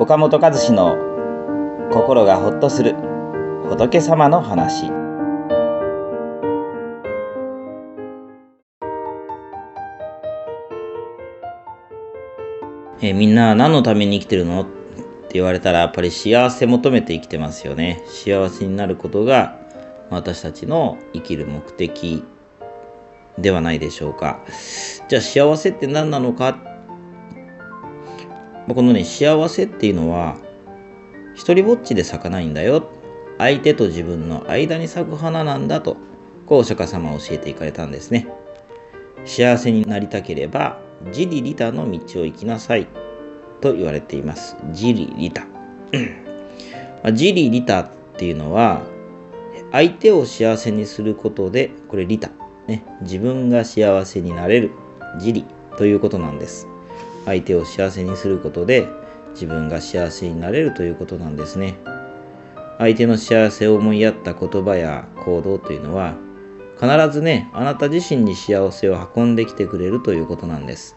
[0.00, 0.96] 岡本和志の
[1.90, 2.94] 心がほっとする
[3.68, 4.92] 仏様の話。
[13.02, 18.04] えみんな何のために生きてるのって言われたらやっぱり幸せ求めて生きてますよね。
[18.06, 19.58] 幸せになることが
[20.10, 22.22] 私たちの生きる目的
[23.36, 24.44] ではないでしょうか。
[25.08, 26.56] じゃあ幸せって何なのか
[28.74, 30.36] このね幸せっていうのは
[31.34, 32.90] 一りぼっちで咲かないんだよ。
[33.38, 35.96] 相手と自分の間に咲く花なんだと
[36.46, 38.26] こうお釈迦様は教えていかれたんですね。
[39.24, 42.88] 幸せになりたければ自利利他の道を行きなさい。
[43.60, 44.56] と言われています。
[44.68, 45.46] 自利利他
[47.12, 48.82] 自利利他っていうのは
[49.72, 52.30] 相手を幸せにすることでこれ利他
[52.66, 52.84] ね。
[53.02, 54.72] 自分が幸せになれる。
[55.18, 55.44] 自利
[55.76, 56.68] ということなんです。
[57.28, 58.88] 相手を幸せにすることで
[59.30, 61.76] 自分が幸せになれるということなんですね。
[62.78, 66.14] 相手の幸せを思いやった言葉や行動というのは
[66.80, 70.96] 必ずねあなた自身に幸せを運んできてくれるということなんです。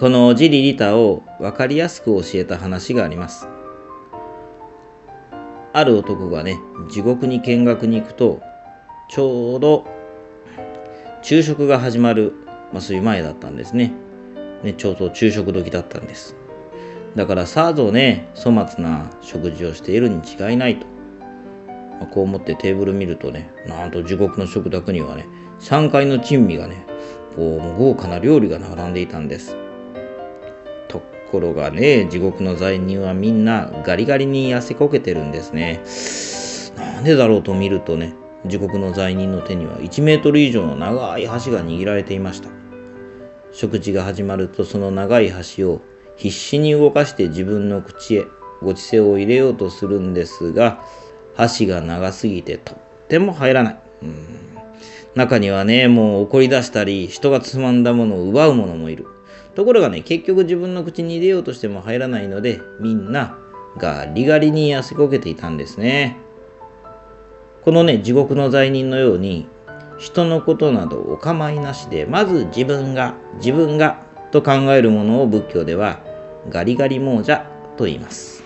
[0.00, 3.46] この自利利他を分かりやすく教えた話があります。
[5.72, 6.58] ある男がね
[6.90, 8.40] 地獄に見学に行くと
[9.08, 9.86] ちょうど
[11.22, 12.43] 昼食が始まる
[12.74, 13.92] まあ、そういう前だったんですね。
[14.64, 16.34] ねちょうど昼食時だったんです。
[17.14, 20.86] だからさぞね粗末な食事をしているに違いないと、
[21.20, 25.28] まあ、こう思ってテーブル見るとねなんと地獄の食卓にはね
[25.60, 26.84] 3階の珍味がね
[27.36, 29.56] こう豪華な料理が並んでいたんです。
[30.88, 35.80] ところがね地獄の罪人はみんなガリガリに痩せこけてるんですね。
[36.76, 38.14] なんでだろうと見るとね
[38.46, 42.63] 地獄の罪人の手には1メートル以上の長い箸が握られていました。
[43.54, 45.80] 食事が始まるとその長い箸を
[46.16, 48.26] 必死に動かして自分の口へ
[48.60, 50.84] ごちそうを入れようとするんですが
[51.36, 52.78] 箸が長すぎてとっ
[53.08, 53.80] ても入らない。
[55.14, 59.06] 中にはねもう怒り出したり人がつまんだものを奪う者もいる。
[59.54, 63.38] ところがね結局自分の口に入れようとしても入らないのでみんな
[63.78, 66.16] ガリガリに痩せこけていたんですね。
[67.62, 69.48] このね地獄の罪人のように
[69.98, 76.00] 人のことなどお構いなしでまず自分が自分がと考えるものを仏教では
[76.48, 78.42] ガリガリ亡者と言います。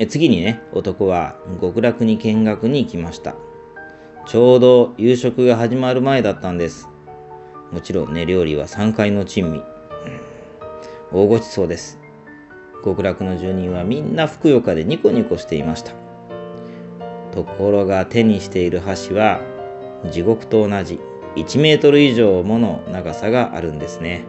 [0.00, 3.36] え次にね男は極楽に見学に行きました。
[4.26, 6.88] ちょうど夕食が始まる前だったんです。
[7.72, 9.62] もちろんね料理は3階の珍味、
[11.12, 11.98] 大ごちそうです。
[12.84, 16.07] 極楽の住人はみんなふくよかでニコニコしていました。
[17.38, 19.40] ところが手にしている橋は
[20.10, 20.98] 地獄と同じ
[21.36, 24.24] 1メートル以上もの長さがあるんですね。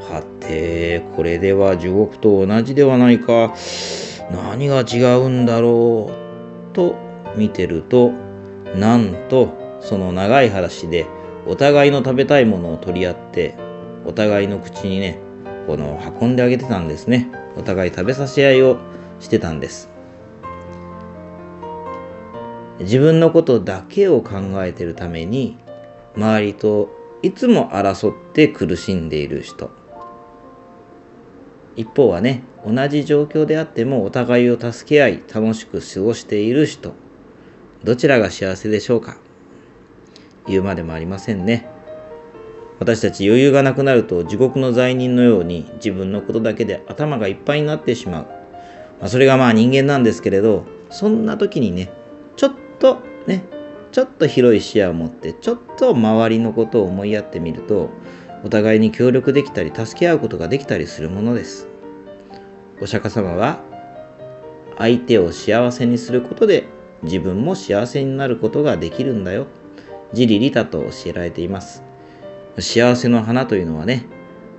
[0.00, 3.52] はてこれでは地獄と同じではないか。
[4.30, 6.12] 何が違うんだろ
[6.70, 6.72] う？
[6.72, 6.94] と
[7.36, 8.12] 見てると
[8.76, 11.06] なんとその長い話で
[11.46, 13.56] お互いの食べたいものを取り合って
[14.06, 15.18] お互いの口にね
[15.66, 17.28] この運んであげてたんですね。
[17.56, 18.78] お互い食べさせ合いを
[19.18, 19.93] してたんです。
[22.80, 25.56] 自分のことだけを考えてるために
[26.16, 26.90] 周りと
[27.22, 29.70] いつも争って苦しんでいる人。
[31.76, 36.94] 一方はね同じ状況であってもお互いを助け合い楽しく過ごしている人。
[37.82, 39.18] どちらが幸せでしょうか？
[40.46, 41.68] 言うまでもありませんね。
[42.80, 48.26] 私たち余裕がなくなると地獄の罪人のように自分のことだけで頭がいっぱいになってしまう、
[49.00, 51.92] まあ、それがまあ人間なんですけれどそんな時にね
[52.78, 53.44] とね
[53.92, 57.90] ちょっと広い視野を持ってちょっと周りのことを思いやってみると
[58.44, 61.68] お互いに協力できたり助け合うことができたりするものです。
[62.80, 63.60] お釈迦様は
[64.76, 66.64] 相手を幸せにすることで
[67.02, 69.46] 自分も幸せになることができるんだよ。
[70.12, 71.82] 自利利他と教えられています。
[72.58, 74.06] 幸せの花というのはね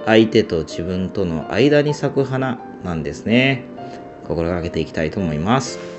[0.06, 3.66] 相手と自分との間に咲く花なんですね。
[4.28, 5.95] 心がけていきたいと思います。